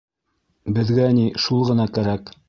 Беҙгә 0.77 1.05
ни 1.17 1.25
шул 1.45 1.61
ғына 1.73 1.85
кәрәк. 1.99 2.33